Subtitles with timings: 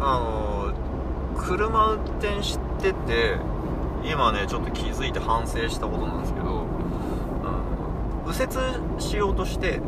[0.00, 0.72] あの
[1.36, 3.36] 車運転してて
[4.04, 9.80] 今ねちょっと気づいて反省したことなんですけど、うん、右折しようとして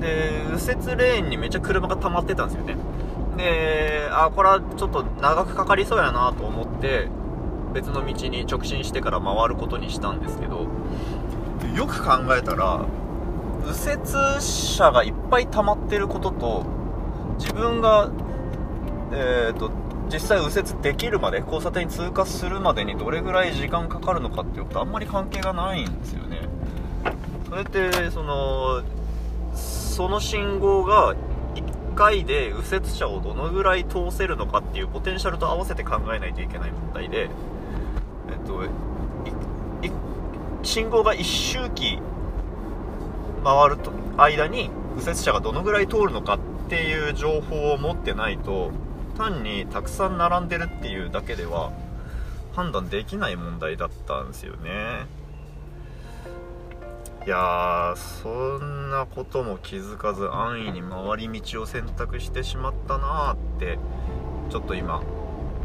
[0.00, 2.76] で右折レーンにめっちゃ車が溜まってたんですよね。
[3.36, 7.08] であこれはちょっと長くかかりそうやなと思って
[7.72, 10.66] 別の道に直進してから回ることにしたんですけど
[11.74, 12.84] よく考えたら
[13.64, 16.64] 右折車がいっぱい溜まってることと
[17.38, 18.10] 自分が
[19.12, 19.70] えーと、
[20.12, 26.40] 実際右折できるまで交差点に通過するまでにどれぐらい時間かかるのかっていうことあんまり関係がないんですよね。
[27.48, 28.82] それってその
[29.54, 31.14] その信号が
[31.54, 38.62] 1回で右折車をどのぐらい通せるのかっていうポテンシャルと合わせて考えないといけない問題で、えっと、
[40.62, 41.98] 信号が1周期
[43.42, 48.70] 回ると間に右折車がどのぐらい通るのかっていう情報を持ってないと
[49.16, 51.72] 単にたくさん並んでるっていうだけでは
[52.52, 55.06] 判断できない問題だったんですよね。
[57.26, 58.28] いやーそ
[58.64, 63.78] んなことも気づかず安易に回り道を選択してしまったなーって
[64.48, 65.02] ちょっと今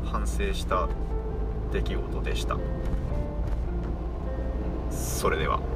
[0.04, 0.90] 反省した
[1.72, 2.58] 出来事でした。
[4.92, 5.75] それでは。